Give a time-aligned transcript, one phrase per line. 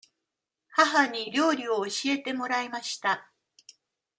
[0.75, 3.31] 母に料理を教えてもらいました。